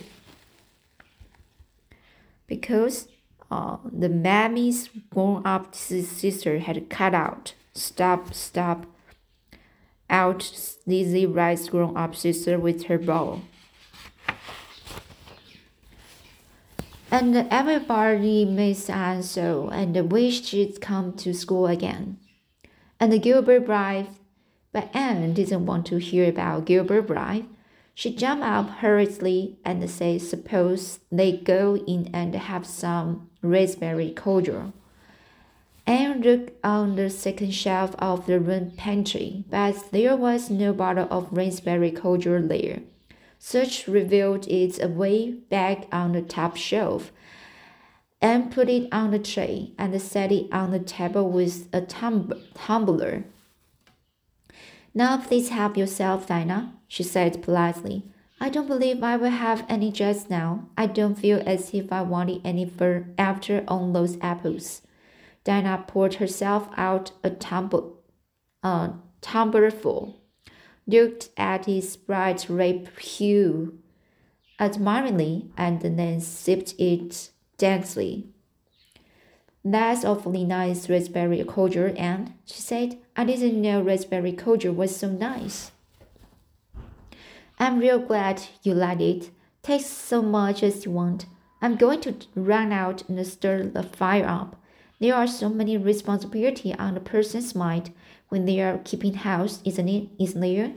Because 2.46 3.08
uh, 3.52 3.78
the 3.84 4.08
Mamie's 4.08 4.90
grown 5.10 5.46
up 5.46 5.76
sister 5.76 6.60
had 6.60 6.90
cut 6.90 7.14
out, 7.14 7.54
stop, 7.74 8.34
stop, 8.34 8.86
out 10.10 10.78
Lizzie 10.88 11.26
Wright's 11.26 11.68
grown 11.68 11.98
up 11.98 12.16
sister 12.16 12.58
with 12.58 12.86
her 12.86 12.98
bow. 12.98 13.42
And 17.12 17.36
everybody 17.36 18.46
missed 18.46 18.90
Anne 18.90 19.22
so 19.22 19.68
and 19.68 20.10
wished 20.10 20.46
she'd 20.46 20.80
come 20.80 21.12
to 21.18 21.34
school 21.34 21.68
again. 21.68 22.20
And 23.02 23.22
Gilbert 23.22 23.66
Blythe, 23.66 24.08
but 24.72 24.90
Anne 24.96 25.34
didn't 25.34 25.66
want 25.66 25.88
to 25.88 25.98
hear 25.98 26.30
about 26.30 26.64
Gilbert 26.64 27.08
Blythe. 27.08 27.44
She 27.94 28.16
jumped 28.16 28.44
up 28.44 28.70
hurriedly 28.80 29.58
and 29.66 29.88
said, 29.90 30.22
Suppose 30.22 31.00
they 31.12 31.38
go 31.38 31.78
in 31.78 32.10
and 32.14 32.34
have 32.34 32.66
some 32.66 33.30
raspberry 33.42 34.12
cordial. 34.12 34.74
Anne 35.86 36.22
looked 36.22 36.52
on 36.64 36.96
the 36.96 37.10
second 37.10 37.54
shelf 37.54 37.96
of 38.00 38.26
the 38.26 38.40
room 38.40 38.72
pantry, 38.78 39.44
but 39.50 39.92
there 39.92 40.16
was 40.16 40.50
no 40.50 40.74
bottle 40.74 41.08
of 41.12 41.28
raspberry 41.32 41.92
cordial 41.92 42.42
there. 42.42 42.80
Search 43.40 43.88
revealed 43.88 44.48
it 44.48 44.82
away 44.82 45.32
back 45.32 45.88
on 45.92 46.12
the 46.12 46.22
top 46.22 46.56
shelf. 46.56 47.12
Anne 48.22 48.52
put 48.52 48.70
it 48.70 48.88
on 48.92 49.10
the 49.10 49.20
tray 49.20 49.72
and 49.80 50.00
set 50.00 50.32
it 50.32 50.48
on 50.54 50.70
the 50.70 50.80
table 50.80 51.28
with 51.28 51.68
a 51.74 51.82
tum 51.82 52.32
tumbler. 52.54 53.26
Now 54.94 55.18
please 55.18 55.50
help 55.50 55.78
yourself, 55.78 56.28
Dinah, 56.28 56.74
she 56.88 57.04
said 57.04 57.42
politely. 57.42 58.06
I 58.40 58.50
don't 58.50 58.68
believe 58.68 59.04
I 59.04 59.18
will 59.18 59.30
have 59.30 59.66
any 59.70 59.92
just 59.92 60.30
now. 60.30 60.68
I 60.78 60.88
don't 60.88 61.16
feel 61.16 61.42
as 61.46 61.74
if 61.74 61.92
I 61.92 62.02
wanted 62.02 62.42
any 62.44 62.66
for 62.66 63.08
after 63.18 63.64
on 63.68 63.94
those 63.94 64.18
apples. 64.22 64.82
Dinah 65.44 65.86
poured 65.88 66.16
herself 66.16 66.68
out 66.76 67.12
a 67.24 67.30
tumble, 67.30 68.00
uh, 68.64 68.90
tumblerful, 69.22 70.16
looked 70.88 71.30
at 71.38 71.68
its 71.68 71.96
bright 71.96 72.48
red 72.50 72.90
hue 73.00 73.78
admiringly, 74.62 75.50
and 75.58 75.82
then 75.82 76.22
sipped 76.22 76.76
it 76.80 77.32
daintily. 77.58 78.28
That's 79.64 80.04
awfully 80.04 80.44
nice 80.44 80.90
raspberry 80.90 81.44
cordial, 81.44 81.94
Anne, 81.96 82.34
she 82.46 82.62
said. 82.62 82.98
I 83.16 83.26
didn't 83.26 83.62
know 83.62 83.82
raspberry 83.82 84.34
cordial 84.34 84.74
was 84.74 84.96
so 84.96 85.08
nice. 85.08 85.72
I'm 87.60 87.78
real 87.78 88.00
glad 88.00 88.42
you 88.64 88.74
liked 88.74 89.02
it. 89.02 89.30
Take 89.62 89.82
so 89.82 90.24
much 90.24 90.64
as 90.64 90.86
you 90.86 90.92
want. 90.92 91.28
I'm 91.62 91.76
going 91.76 92.02
to 92.02 92.16
run 92.34 92.72
out 92.72 93.08
and 93.08 93.26
stir 93.28 93.68
the 93.68 93.84
fire 93.84 94.26
up. 94.26 94.56
There 95.00 95.14
are 95.14 95.28
so 95.28 95.48
many 95.48 95.78
responsibilities 95.78 96.76
on 96.80 96.98
a 96.98 97.00
person's 97.00 97.54
mind 97.54 97.94
when 98.30 98.46
they 98.46 98.62
are 98.62 98.80
keeping 98.84 99.14
house, 99.14 99.62
isn't 99.64 99.88
it? 99.88 100.10
Isn't 100.18 100.42
there? 100.42 100.74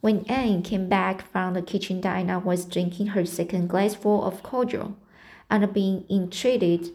When 0.00 0.24
Anne 0.28 0.62
came 0.62 0.88
back 0.88 1.30
from 1.30 1.54
the 1.54 1.62
kitchen, 1.62 2.00
Dinah 2.00 2.40
was 2.40 2.64
drinking 2.64 3.08
her 3.08 3.24
second 3.24 3.68
glassful 3.68 4.24
of 4.24 4.42
cordial, 4.42 4.96
and 5.48 5.72
being 5.72 6.04
entreated 6.10 6.90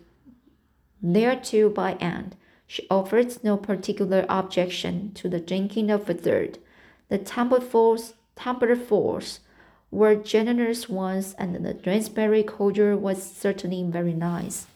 thereto 1.02 1.70
by 1.70 1.94
Anne. 1.94 2.34
She 2.68 2.88
offered 2.90 3.44
no 3.44 3.58
particular 3.58 4.26
objection 4.28 5.12
to 5.16 5.30
the 5.30 5.40
drinking 5.40 5.92
of 5.92 6.10
a 6.10 6.14
third. 6.14 6.58
The 7.10 7.20
tumblerfuls 7.20 8.14
tumblerfuls 8.36 9.40
were 9.92 10.16
generous 10.16 10.90
ones, 10.90 11.36
and 11.38 11.56
the 11.56 11.80
raspberry 11.86 12.44
cordial 12.44 12.98
was 12.98 13.24
certainly 13.24 13.84
very 13.84 14.14
nice. 14.14 14.68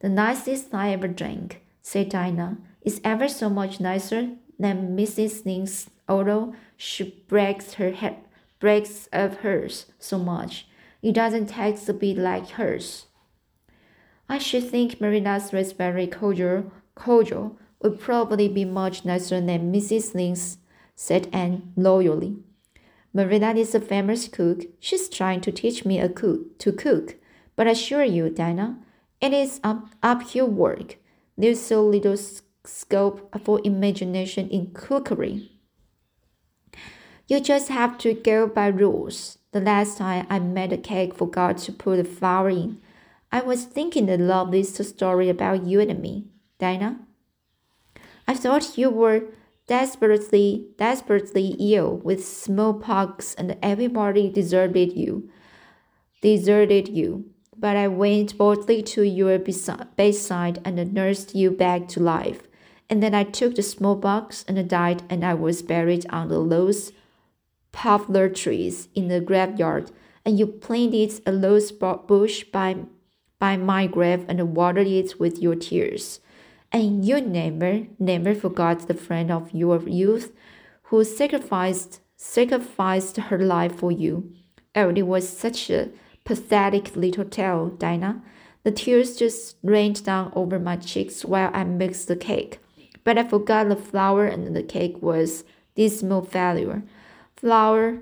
The 0.00 0.08
nicest 0.08 0.74
I 0.74 0.92
ever 0.92 1.08
drank, 1.08 1.62
said 1.82 2.10
Dinah, 2.10 2.58
is 2.82 3.00
ever 3.02 3.28
so 3.28 3.48
much 3.48 3.80
nicer 3.80 4.30
than 4.58 4.96
Mrs. 4.96 5.44
Lynde's, 5.44 5.90
although 6.08 6.54
she 6.76 7.24
breaks 7.28 7.74
her 7.74 7.90
head, 7.92 8.16
breaks 8.60 9.08
of 9.12 9.38
hers 9.38 9.86
so 9.98 10.18
much. 10.18 10.66
It 11.02 11.14
doesn't 11.14 11.46
taste 11.46 11.88
a 11.88 11.92
bit 11.92 12.18
like 12.18 12.50
hers. 12.50 13.06
I 14.32 14.38
should 14.38 14.70
think 14.70 14.98
Marina's 14.98 15.52
raspberry 15.52 16.06
cordial, 16.06 16.72
cordial 16.94 17.58
would 17.82 18.00
probably 18.00 18.48
be 18.48 18.64
much 18.64 19.04
nicer 19.04 19.38
than 19.42 19.70
Mrs. 19.70 20.14
Lynde's, 20.14 20.56
said 20.96 21.28
Anne 21.34 21.74
loyally. 21.76 22.38
Marina 23.12 23.50
is 23.50 23.74
a 23.74 23.78
famous 23.80 24.28
cook. 24.28 24.62
She's 24.80 25.10
trying 25.10 25.42
to 25.42 25.52
teach 25.52 25.84
me 25.84 26.00
a 26.00 26.08
cook 26.08 26.58
to 26.60 26.72
cook. 26.72 27.16
But 27.56 27.66
I 27.66 27.72
assure 27.72 28.04
you, 28.04 28.30
Dinah, 28.30 28.78
it 29.20 29.34
is 29.34 29.60
up, 29.62 29.88
uphill 30.02 30.48
work. 30.48 30.96
There's 31.36 31.60
so 31.60 31.84
little 31.84 32.16
scope 32.64 33.38
for 33.44 33.60
imagination 33.64 34.48
in 34.48 34.70
cookery. 34.72 35.50
You 37.28 37.38
just 37.38 37.68
have 37.68 37.98
to 37.98 38.14
go 38.14 38.46
by 38.46 38.68
rules. 38.68 39.36
The 39.50 39.60
last 39.60 39.98
time 39.98 40.26
I 40.30 40.38
made 40.38 40.72
a 40.72 40.78
cake 40.78 41.12
forgot 41.12 41.58
to 41.58 41.72
put 41.72 41.98
the 41.98 42.04
flour 42.04 42.48
in. 42.48 42.80
I 43.34 43.40
was 43.40 43.64
thinking 43.64 44.06
the 44.06 44.18
loveliest 44.18 44.84
story 44.84 45.30
about 45.30 45.64
you 45.64 45.80
and 45.80 46.00
me, 46.00 46.26
Dinah. 46.58 47.00
I 48.28 48.34
thought 48.34 48.76
you 48.76 48.90
were 48.90 49.24
desperately, 49.66 50.68
desperately 50.76 51.56
ill 51.58 51.96
with 51.96 52.26
smallpox, 52.26 53.34
and 53.34 53.56
everybody 53.62 54.28
deserted 54.28 54.92
you. 54.92 55.30
Deserted 56.20 56.88
you. 56.88 57.24
But 57.56 57.76
I 57.76 57.88
went 57.88 58.36
boldly 58.36 58.82
to 58.82 59.02
your 59.02 59.38
bedside 59.38 60.60
and 60.64 60.92
nursed 60.92 61.34
you 61.34 61.50
back 61.50 61.88
to 61.88 62.00
life. 62.00 62.42
And 62.90 63.02
then 63.02 63.14
I 63.14 63.24
took 63.24 63.54
the 63.54 63.62
smallpox 63.62 64.44
and 64.46 64.68
died, 64.68 65.04
and 65.08 65.24
I 65.24 65.34
was 65.34 65.62
buried 65.62 66.04
under 66.10 66.46
those 66.46 66.92
poplar 67.72 68.28
trees 68.28 68.88
in 68.94 69.08
the 69.08 69.20
graveyard. 69.20 69.90
And 70.24 70.38
you 70.38 70.46
planted 70.46 71.20
a 71.26 71.32
rose 71.32 71.72
bush 71.72 72.44
by, 72.44 72.76
by 73.42 73.56
my 73.56 73.88
grave 73.88 74.24
and 74.28 74.54
watered 74.54 74.86
it 74.86 75.18
with 75.18 75.42
your 75.42 75.56
tears 75.56 76.20
and 76.72 77.04
you 77.04 77.20
never, 77.20 77.86
never 77.98 78.34
forgot 78.34 78.86
the 78.88 78.94
friend 78.94 79.30
of 79.30 79.52
your 79.52 79.82
youth 79.88 80.32
who 80.84 81.04
sacrificed 81.04 82.00
sacrificed 82.16 83.16
her 83.16 83.38
life 83.38 83.74
for 83.74 83.90
you. 83.90 84.32
Oh, 84.76 84.90
it 84.90 85.02
was 85.02 85.28
such 85.28 85.70
a 85.70 85.90
pathetic 86.24 86.94
little 86.94 87.24
tale, 87.24 87.68
Dinah. 87.68 88.22
The 88.62 88.70
tears 88.70 89.16
just 89.16 89.56
rained 89.64 90.04
down 90.04 90.32
over 90.36 90.60
my 90.60 90.76
cheeks 90.76 91.24
while 91.24 91.50
I 91.52 91.64
mixed 91.64 92.06
the 92.06 92.14
cake. 92.14 92.60
But 93.02 93.18
I 93.18 93.24
forgot 93.24 93.68
the 93.68 93.74
flour 93.74 94.24
and 94.24 94.54
the 94.54 94.62
cake 94.62 95.02
was 95.02 95.42
dismal 95.74 96.22
failure. 96.22 96.84
Flour 97.34 97.98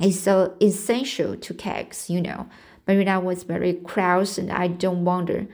is 0.00 0.18
so 0.18 0.56
essential 0.62 1.36
to 1.36 1.52
cakes, 1.52 2.08
you 2.08 2.22
know. 2.22 2.48
Marina 2.88 3.20
was 3.20 3.44
very 3.44 3.74
cross 3.74 4.38
and 4.38 4.50
I 4.50 4.66
don't 4.66 5.04
wonder. 5.04 5.46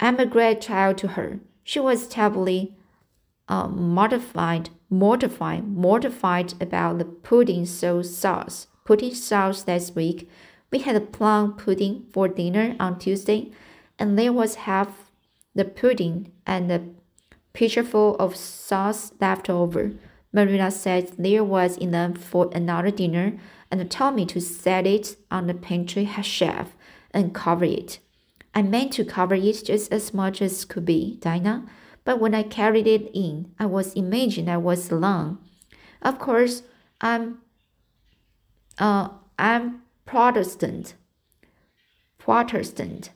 I'm 0.00 0.18
a 0.18 0.26
great 0.26 0.62
child 0.62 0.96
to 0.98 1.08
her. 1.08 1.40
She 1.62 1.78
was 1.78 2.08
terribly 2.08 2.74
uh, 3.48 3.68
mortified, 3.68 4.70
mortified, 4.88 5.68
mortified 5.68 6.54
about 6.60 6.98
the 6.98 7.04
pudding 7.04 7.66
sauce. 7.66 8.66
Pudding 8.84 9.14
sauce 9.14 9.66
last 9.68 9.94
week. 9.94 10.28
We 10.72 10.78
had 10.80 10.96
a 10.96 11.00
plum 11.00 11.56
pudding 11.56 12.06
for 12.12 12.28
dinner 12.28 12.74
on 12.80 12.98
Tuesday, 12.98 13.52
and 13.98 14.18
there 14.18 14.32
was 14.32 14.66
half 14.66 15.10
the 15.54 15.64
pudding 15.64 16.32
and 16.46 16.70
a 16.70 16.82
pitcherful 17.52 18.16
of 18.18 18.36
sauce 18.36 19.12
left 19.20 19.48
over. 19.48 19.92
Marina 20.32 20.70
said 20.70 21.12
there 21.18 21.44
was 21.44 21.76
enough 21.78 22.18
for 22.18 22.50
another 22.52 22.90
dinner 22.90 23.38
and 23.70 23.90
told 23.90 24.14
me 24.14 24.26
to 24.26 24.40
set 24.40 24.86
it 24.86 25.16
on 25.30 25.46
the 25.46 25.54
pantry 25.54 26.08
shelf 26.22 26.76
and 27.10 27.34
cover 27.34 27.64
it. 27.64 27.98
I 28.54 28.62
meant 28.62 28.92
to 28.94 29.04
cover 29.04 29.34
it 29.34 29.62
just 29.64 29.92
as 29.92 30.14
much 30.14 30.40
as 30.40 30.64
could 30.64 30.84
be, 30.84 31.18
Dinah, 31.20 31.66
but 32.04 32.20
when 32.20 32.34
I 32.34 32.42
carried 32.42 32.86
it 32.86 33.10
in, 33.12 33.52
I 33.58 33.66
was 33.66 33.92
imagining 33.94 34.48
I 34.48 34.56
was 34.56 34.90
alone. 34.90 35.38
Of 36.00 36.18
course, 36.18 36.62
I'm 37.00 37.38
uh, 38.78 39.08
I'm 39.38 39.82
Protestant. 40.04 40.94
Protestant. 42.18 43.10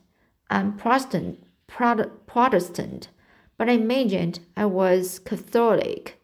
I'm 0.50 0.76
Protestant. 0.76 1.45
Protestant. 1.69 3.09
But 3.57 3.69
I 3.69 3.73
imagined 3.73 4.40
I 4.57 4.66
was 4.66 5.19
Catholic. 5.21 6.21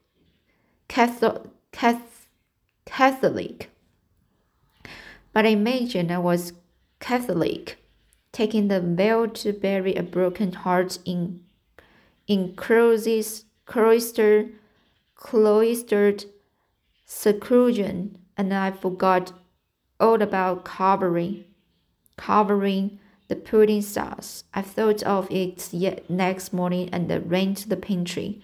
Catholic. 0.89 1.43
Catholic. 2.85 3.71
But 5.37 5.45
I 5.45 5.51
imagined 5.51 6.11
I 6.11 6.17
was 6.17 6.55
Catholic, 6.99 7.77
taking 8.33 8.69
the 8.69 8.81
veil 8.81 9.29
to 9.29 9.53
bury 9.53 9.95
a 9.95 10.03
broken 10.03 10.55
heart 10.55 10.99
in 11.05 11.45
in 12.27 12.55
cloistered, 12.57 14.55
cloistered 15.15 16.25
seclusion, 17.05 18.17
and 18.39 18.55
I 18.55 18.71
forgot 18.71 19.35
all 20.01 20.23
about 20.23 20.65
covering, 20.65 21.45
covering 22.17 22.99
the 23.29 23.37
pudding 23.37 23.83
sauce. 23.83 24.45
I 24.55 24.63
thought 24.63 25.03
of 25.03 25.31
it 25.31 25.69
yet 25.71 26.09
next 26.09 26.55
morning 26.55 26.89
and 26.93 27.31
ran 27.31 27.55
to 27.57 27.69
the 27.69 27.77
pantry. 27.77 28.41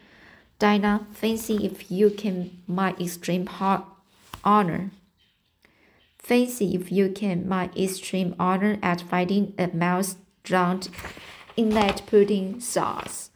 Dinah, 0.59 1.07
fancy 1.13 1.65
if 1.65 1.91
you 1.91 2.11
can 2.11 2.63
my 2.67 2.91
extreme 3.01 3.47
heart 3.47 3.83
honor. 4.45 4.91
Fancy 6.33 6.75
if 6.75 6.91
you 6.91 7.11
can 7.11 7.47
my 7.47 7.69
extreme 7.77 8.35
honor 8.39 8.79
at 8.83 9.03
finding 9.03 9.53
a 9.59 9.67
mouse 9.67 10.17
drowned 10.43 10.89
in 11.59 11.69
that 11.75 12.07
pudding 12.07 12.59
sauce. 12.59 13.29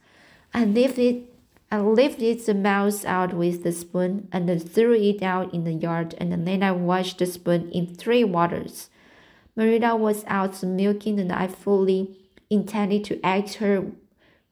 I 0.51 0.65
lifted 0.65 1.27
I 1.69 1.79
lifted 1.79 2.43
the 2.43 2.55
mouse 2.55 3.05
out 3.05 3.35
with 3.35 3.61
the 3.61 3.71
spoon 3.71 4.27
and 4.31 4.49
threw 4.73 4.95
it 4.95 5.21
out 5.21 5.53
in 5.53 5.63
the 5.63 5.73
yard, 5.73 6.15
and 6.17 6.47
then 6.47 6.63
I 6.63 6.71
washed 6.71 7.19
the 7.19 7.27
spoon 7.27 7.69
in 7.69 7.93
three 7.93 8.23
waters. 8.23 8.89
Marina 9.55 9.95
was 9.95 10.25
out 10.25 10.63
milking, 10.63 11.19
and 11.19 11.31
I 11.31 11.45
fully 11.45 12.17
intended 12.49 13.03
to 13.05 13.23
ask 13.23 13.57
her 13.57 13.91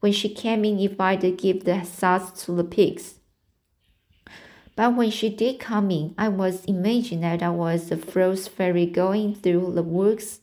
when 0.01 0.11
she 0.11 0.29
came 0.29 0.63
in 0.63 0.77
if 0.79 1.01
I'd 1.01 1.35
give 1.39 1.63
the 1.63 1.83
sauce 1.83 2.45
to 2.45 2.51
the 2.51 2.63
pigs. 2.63 3.15
But 4.75 4.95
when 4.95 5.09
she 5.09 5.29
did 5.29 5.59
come 5.59 5.89
in, 5.91 6.13
I 6.17 6.27
was 6.27 6.65
imagining 6.65 7.21
that 7.21 7.41
I 7.41 7.49
was 7.49 7.91
a 7.91 7.97
frost 7.97 8.49
fairy 8.49 8.85
going 8.85 9.35
through 9.35 9.73
the 9.73 9.83
woods, 9.83 10.41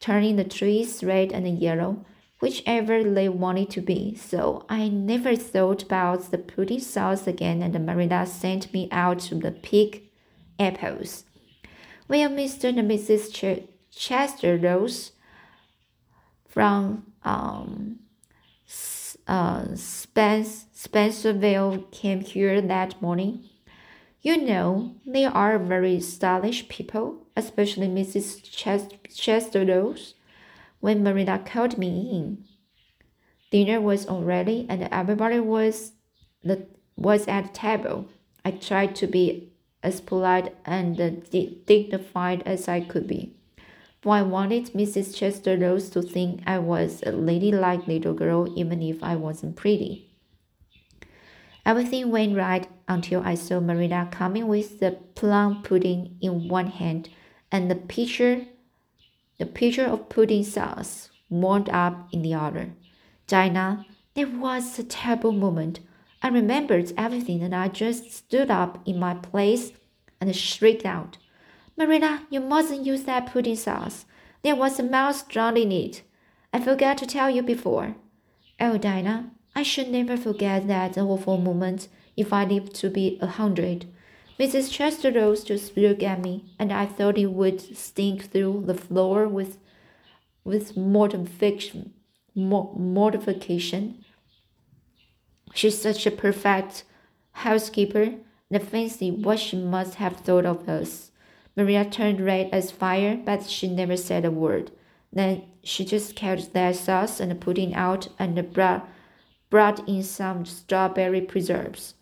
turning 0.00 0.36
the 0.36 0.44
trees 0.44 1.04
red 1.04 1.32
and 1.32 1.58
yellow 1.58 2.04
whichever 2.40 3.02
they 3.02 3.28
wanted 3.28 3.70
to 3.70 3.80
be. 3.80 4.14
So 4.14 4.64
I 4.68 4.88
never 4.88 5.34
thought 5.36 5.82
about 5.82 6.30
the 6.30 6.38
pudding 6.38 6.80
sauce 6.80 7.26
again, 7.26 7.62
and 7.62 7.86
Marina 7.86 8.26
sent 8.26 8.72
me 8.72 8.88
out 8.92 9.20
to 9.20 9.34
the 9.36 9.50
pig 9.50 10.02
apples. 10.58 11.24
Well, 12.06 12.30
Mr. 12.30 12.68
and 12.68 12.90
Mrs. 12.90 13.32
Ch- 13.32 13.68
Chester 13.90 14.56
Ross 14.56 15.12
from 16.48 17.12
um, 17.24 17.98
uh, 19.26 19.74
Spence, 19.74 20.66
Spencerville 20.74 21.90
came 21.90 22.20
here 22.20 22.60
that 22.60 23.00
morning. 23.02 23.47
You 24.20 24.44
know, 24.44 24.96
they 25.06 25.24
are 25.24 25.58
very 25.58 26.00
stylish 26.00 26.68
people, 26.68 27.26
especially 27.36 27.86
Mrs. 27.86 28.42
Chester 29.14 29.64
Ross 29.64 30.14
when 30.80 31.04
Marina 31.04 31.38
called 31.38 31.78
me 31.78 32.10
in. 32.12 32.44
Dinner 33.50 33.80
was 33.80 34.06
all 34.06 34.22
ready 34.24 34.66
and 34.68 34.88
everybody 34.90 35.38
was 35.38 35.92
the, 36.42 36.66
was 36.96 37.28
at 37.28 37.46
the 37.46 37.52
table. 37.52 38.08
I 38.44 38.50
tried 38.50 38.96
to 38.96 39.06
be 39.06 39.52
as 39.84 40.00
polite 40.00 40.54
and 40.64 41.00
uh, 41.00 41.10
dignified 41.66 42.42
as 42.44 42.66
I 42.66 42.80
could 42.80 43.06
be. 43.06 43.36
For 44.02 44.14
I 44.14 44.22
wanted 44.22 44.72
Mrs. 44.72 45.14
Chester 45.14 45.56
to 45.56 46.02
think 46.02 46.42
I 46.46 46.58
was 46.58 47.02
a 47.06 47.12
ladylike 47.12 47.86
little 47.86 48.14
girl 48.14 48.52
even 48.58 48.82
if 48.82 49.02
I 49.02 49.14
wasn't 49.14 49.56
pretty. 49.56 50.07
Everything 51.68 52.10
went 52.10 52.34
right 52.34 52.66
until 52.88 53.20
I 53.20 53.34
saw 53.34 53.60
Marina 53.60 54.08
coming 54.10 54.48
with 54.48 54.80
the 54.80 54.92
plum 55.14 55.62
pudding 55.62 56.16
in 56.18 56.48
one 56.48 56.68
hand 56.68 57.10
and 57.52 57.70
the 57.70 57.74
pitcher 57.74 58.46
the 59.36 59.44
pitcher 59.44 59.84
of 59.84 60.08
pudding 60.08 60.44
sauce 60.44 61.10
warmed 61.28 61.68
up 61.68 62.08
in 62.10 62.22
the 62.22 62.32
other. 62.32 62.70
Dinah, 63.26 63.84
there 64.14 64.26
was 64.26 64.78
a 64.78 64.82
terrible 64.82 65.30
moment. 65.30 65.80
I 66.22 66.28
remembered 66.28 66.94
everything 66.96 67.42
and 67.42 67.54
I 67.54 67.68
just 67.68 68.12
stood 68.12 68.50
up 68.50 68.80
in 68.86 68.98
my 68.98 69.12
place 69.12 69.72
and 70.22 70.34
shrieked 70.34 70.86
out, 70.86 71.18
Marina, 71.76 72.22
you 72.30 72.40
mustn't 72.40 72.86
use 72.86 73.02
that 73.02 73.30
pudding 73.30 73.56
sauce. 73.56 74.06
There 74.42 74.56
was 74.56 74.80
a 74.80 74.82
mouse 74.82 75.22
drowned 75.22 75.58
in 75.58 75.70
it. 75.70 76.00
I 76.50 76.60
forgot 76.60 76.96
to 76.98 77.06
tell 77.06 77.28
you 77.28 77.42
before. 77.42 77.94
Oh, 78.58 78.78
Dinah, 78.78 79.32
I 79.58 79.64
should 79.64 79.88
never 79.88 80.16
forget 80.16 80.68
that 80.68 80.96
awful 80.96 81.36
moment 81.36 81.88
if 82.16 82.32
I 82.32 82.44
lived 82.44 82.76
to 82.76 82.88
be 82.88 83.18
a 83.20 83.26
hundred. 83.26 83.86
Mrs. 84.38 84.70
Chester 84.70 85.10
rose 85.10 85.42
to 85.42 85.58
look 85.74 86.00
at 86.00 86.22
me, 86.22 86.44
and 86.60 86.72
I 86.72 86.86
thought 86.86 87.18
it 87.18 87.32
would 87.32 87.76
stink 87.76 88.30
through 88.30 88.62
the 88.66 88.74
floor 88.74 89.26
with, 89.26 89.58
with 90.44 90.76
mortification. 90.76 91.92
mortification. 92.36 94.04
She's 95.54 95.82
such 95.82 96.06
a 96.06 96.12
perfect 96.12 96.84
housekeeper, 97.32 98.14
and 98.48 98.62
fancy 98.62 99.10
what 99.10 99.40
she 99.40 99.56
must 99.56 99.94
have 99.96 100.18
thought 100.18 100.46
of 100.46 100.68
us. 100.68 101.10
Maria 101.56 101.84
turned 101.84 102.20
red 102.20 102.48
as 102.52 102.70
fire, 102.70 103.16
but 103.16 103.50
she 103.50 103.66
never 103.66 103.96
said 103.96 104.24
a 104.24 104.30
word. 104.30 104.70
Then 105.12 105.42
she 105.64 105.84
just 105.84 106.14
carried 106.14 106.52
that 106.52 106.76
sauce 106.76 107.18
and 107.18 107.40
pudding 107.40 107.74
out 107.74 108.06
and 108.20 108.52
brought, 108.52 108.88
brought 109.50 109.86
in 109.88 110.02
some 110.02 110.44
strawberry 110.44 111.20
preserves. 111.20 111.94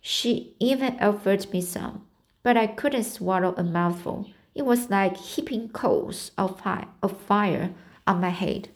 She 0.00 0.54
even 0.58 0.98
offered 1.00 1.50
me 1.52 1.60
some, 1.60 2.06
but 2.42 2.56
I 2.56 2.66
couldn't 2.66 3.04
swallow 3.04 3.54
a 3.56 3.62
mouthful. 3.62 4.30
It 4.54 4.66
was 4.66 4.90
like 4.90 5.16
heaping 5.16 5.68
coals 5.70 6.30
of 6.38 6.60
fire, 6.60 6.88
of 7.02 7.16
fire 7.20 7.70
on 8.06 8.20
my 8.20 8.28
head. 8.30 8.68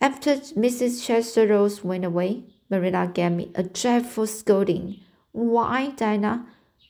After 0.00 0.36
Mrs. 0.36 1.04
Chester 1.04 1.46
Ross 1.46 1.82
went 1.82 2.04
away, 2.04 2.44
Marilla 2.70 3.10
gave 3.12 3.32
me 3.32 3.50
a 3.54 3.62
dreadful 3.62 4.26
scolding. 4.26 5.00
Why, 5.32 5.90
Dinah? 5.90 6.46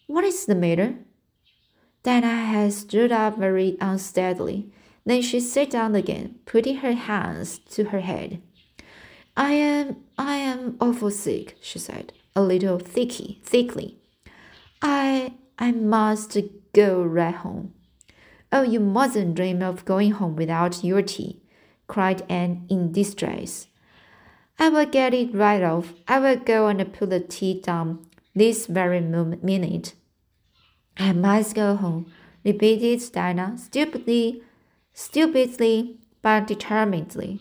What 0.07 0.25
is 0.25 0.47
the 0.47 0.55
matter? 0.55 0.97
Dinah 2.03 2.27
had 2.27 2.73
stood 2.73 3.13
up 3.13 3.39
very 3.39 3.77
unsteadily. 3.81 4.71
Then 5.07 5.23
she 5.23 5.41
sat 5.41 5.71
down 5.71 5.95
again, 5.95 6.37
putting 6.45 6.77
her 6.77 6.93
hands 6.93 7.59
to 7.71 7.85
her 7.85 8.01
head. 8.01 8.43
I 9.37 9.53
am 9.53 9.97
I 10.17 10.37
am 10.37 10.77
awful 10.81 11.11
sick, 11.11 11.57
she 11.61 11.79
said 11.79 12.13
a 12.37 12.43
little 12.43 12.79
thicky, 12.79 13.41
thickly. 13.45 13.97
I 14.83 15.35
I 15.59 15.73
must 15.73 16.37
go 16.73 17.03
right 17.03 17.35
home. 17.35 17.75
Oh, 18.53 18.63
you 18.63 18.81
mustn't 18.81 19.35
dream 19.35 19.63
of 19.63 19.85
going 19.85 20.13
home 20.13 20.37
without 20.37 20.85
your 20.85 21.03
tea, 21.03 21.43
cried 21.89 22.23
Anne 22.29 22.67
in 22.69 22.93
distress. 22.93 23.67
I 24.59 24.69
will 24.69 24.87
get 24.87 25.15
it 25.15 25.35
right 25.35 25.63
off. 25.63 25.93
I 26.07 26.21
will 26.21 26.37
go 26.37 26.69
and 26.69 26.93
put 26.93 27.11
the 27.11 27.21
tea 27.21 27.61
down 27.61 28.07
this 28.35 28.67
very 28.67 29.01
minute. 29.01 29.95
I 30.97 31.13
must 31.13 31.57
go 31.57 31.75
home, 31.75 32.13
repeated 32.45 33.03
Dinah, 33.13 33.59
stupidly, 33.59 34.43
stupidly, 34.93 35.99
but 36.23 36.47
determinedly. 36.47 37.41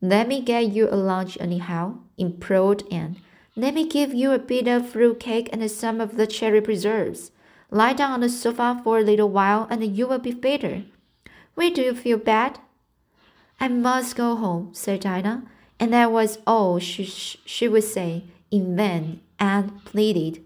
Let 0.00 0.28
me 0.28 0.40
get 0.40 0.72
you 0.72 0.88
a 0.88 0.94
lunch 0.94 1.36
anyhow, 1.40 1.98
implored 2.16 2.84
Anne. 2.90 3.16
Let 3.56 3.74
me 3.74 3.88
give 3.88 4.14
you 4.14 4.30
a 4.30 4.38
bit 4.38 4.68
of 4.68 4.88
fruit 4.88 5.18
cake 5.18 5.48
and 5.52 5.68
some 5.68 6.00
of 6.00 6.16
the 6.16 6.26
cherry 6.26 6.60
preserves. 6.60 7.32
Lie 7.70 7.94
down 7.94 8.12
on 8.12 8.20
the 8.20 8.28
sofa 8.28 8.80
for 8.84 8.98
a 8.98 9.02
little 9.02 9.28
while 9.28 9.66
and 9.68 9.84
you 9.84 10.06
will 10.06 10.20
be 10.20 10.32
better. 10.32 10.84
Where 11.54 11.70
do 11.70 11.82
you 11.82 11.94
feel 11.94 12.18
bad? 12.18 12.60
I 13.58 13.66
must 13.66 14.14
go 14.14 14.36
home, 14.36 14.70
said 14.72 15.00
Dinah, 15.00 15.42
and 15.80 15.92
that 15.92 16.12
was 16.12 16.38
all 16.46 16.78
she, 16.78 17.04
she 17.04 17.66
would 17.66 17.82
say. 17.82 18.24
In 18.52 18.76
vain, 18.76 19.20
Anne 19.40 19.80
pleaded. 19.84 20.44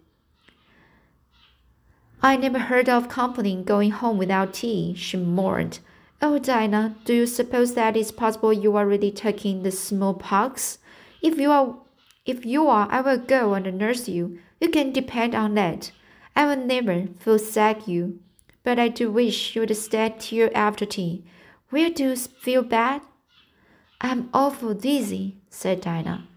I 2.22 2.36
never 2.36 2.58
heard 2.58 2.88
of 2.88 3.08
company 3.08 3.62
going 3.62 3.90
home 3.90 4.16
without 4.16 4.54
tea, 4.54 4.94
she 4.94 5.18
mourned. 5.18 5.80
Oh, 6.24 6.38
Dinah, 6.38 6.94
do 7.04 7.12
you 7.14 7.26
suppose 7.26 7.74
that 7.74 7.96
it's 7.96 8.12
possible 8.12 8.52
you 8.52 8.76
are 8.76 8.86
really 8.86 9.10
taking 9.10 9.64
the 9.64 9.72
smallpox? 9.72 10.78
If 11.20 11.36
you 11.36 11.50
are 11.50 11.76
If 12.24 12.46
you 12.46 12.68
are, 12.68 12.86
I 12.90 13.00
will 13.00 13.18
go 13.18 13.54
and 13.54 13.76
nurse 13.76 14.08
you. 14.08 14.38
You 14.60 14.68
can 14.68 14.92
depend 14.92 15.34
on 15.34 15.54
that. 15.54 15.90
I 16.36 16.46
will 16.46 16.64
never 16.64 17.08
forsake 17.18 17.88
you. 17.88 18.20
But 18.62 18.78
I 18.78 18.86
do 18.86 19.10
wish 19.10 19.56
you 19.56 19.62
would 19.62 19.76
stay 19.76 20.14
till 20.16 20.48
after 20.54 20.86
tea. 20.86 21.24
Will 21.72 21.90
you 21.90 22.14
feel 22.14 22.62
bad? 22.62 23.02
I'm 24.00 24.30
awful 24.32 24.74
dizzy, 24.74 25.38
said 25.50 25.80
Dinah. 25.80 26.28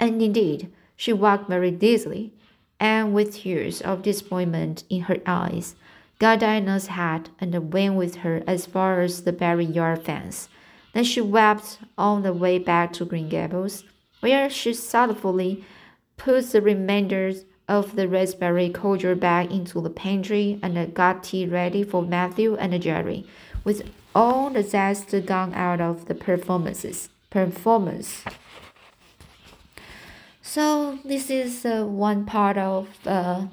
And 0.00 0.20
indeed, 0.20 0.72
she 0.96 1.12
walked 1.12 1.48
very 1.48 1.70
dizzily, 1.70 2.32
and 2.80 3.14
with 3.14 3.34
tears 3.34 3.80
of 3.80 4.02
disappointment 4.02 4.82
in 4.90 5.02
her 5.02 5.18
eyes, 5.24 5.76
got 6.20 6.38
Dinah's 6.38 6.86
hat 6.86 7.30
and 7.40 7.72
went 7.72 7.96
with 7.96 8.16
her 8.16 8.44
as 8.46 8.66
far 8.66 9.00
as 9.00 9.24
the 9.24 9.32
Barry 9.32 9.64
yard 9.64 10.04
fence. 10.04 10.48
Then 10.92 11.02
she 11.02 11.20
wept 11.20 11.78
on 11.98 12.22
the 12.22 12.32
way 12.32 12.58
back 12.58 12.92
to 12.94 13.04
Green 13.04 13.28
Gables, 13.28 13.84
where 14.20 14.48
she 14.48 14.74
thoughtfully 14.74 15.64
put 16.16 16.52
the 16.52 16.60
remainder 16.60 17.32
of 17.68 17.96
the 17.96 18.06
raspberry 18.06 18.68
cordial 18.68 19.14
back 19.14 19.50
into 19.50 19.80
the 19.80 19.90
pantry 19.90 20.58
and 20.62 20.92
got 20.92 21.24
tea 21.24 21.46
ready 21.46 21.82
for 21.82 22.02
Matthew 22.02 22.54
and 22.56 22.80
Jerry, 22.82 23.24
with 23.64 23.88
all 24.14 24.50
the 24.50 24.62
zest 24.62 25.14
gone 25.24 25.54
out 25.54 25.80
of 25.80 26.06
the 26.06 26.14
performances. 26.14 27.08
Performance. 27.30 28.24
So 30.42 30.98
this 31.04 31.30
is 31.30 31.64
uh, 31.64 31.84
one 31.86 32.26
part 32.26 32.58
of 32.58 32.88
uh, 33.06 33.46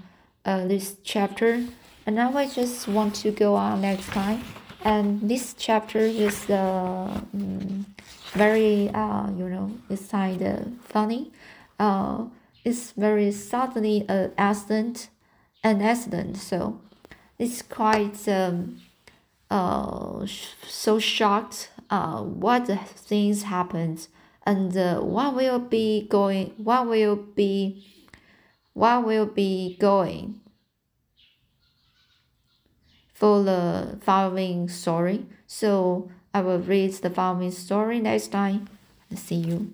uh, 0.44 0.66
this 0.66 0.98
chapter, 1.04 1.66
and 2.08 2.16
now 2.16 2.32
I 2.38 2.48
just 2.48 2.88
want 2.88 3.16
to 3.16 3.32
go 3.32 3.56
on 3.56 3.82
next 3.82 4.08
time. 4.08 4.42
And 4.86 5.30
this 5.30 5.54
chapter 5.54 6.00
is 6.00 6.50
uh, 6.50 7.22
mm, 7.36 7.84
very 8.32 8.90
uh, 8.94 9.30
you 9.32 9.50
know 9.50 9.72
it's 9.90 10.08
kind 10.08 10.42
of 10.42 10.68
funny. 10.86 11.32
Uh, 11.78 12.26
it's 12.64 12.92
very 12.92 13.32
suddenly 13.32 14.06
an 14.08 14.32
accident, 14.38 15.10
an 15.64 15.82
accident. 15.82 16.38
So 16.38 16.80
it's 17.38 17.62
quite 17.62 18.26
um, 18.30 18.80
uh, 19.52 20.26
so 20.66 21.00
shocked. 21.00 21.72
Uh, 21.90 22.22
what 22.22 22.68
things 22.68 23.44
happened 23.44 24.08
and 24.46 24.76
uh, 24.76 25.00
what 25.00 25.36
will 25.36 25.60
be 25.60 26.08
going? 26.08 26.54
What 26.58 26.88
will 26.88 27.16
be? 27.18 27.86
What 28.74 29.06
will 29.06 29.26
be 29.26 29.76
going? 29.80 30.42
For 33.18 33.42
the 33.42 33.98
following 34.02 34.70
story, 34.70 35.26
so 35.48 36.08
I 36.36 36.42
will 36.42 36.60
read 36.60 36.94
the 36.94 37.10
following 37.10 37.50
story 37.50 38.00
next 38.00 38.28
time. 38.28 38.70
See 39.16 39.36
you. 39.36 39.74